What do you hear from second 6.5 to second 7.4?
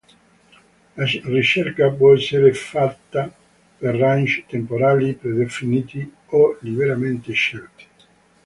liberamente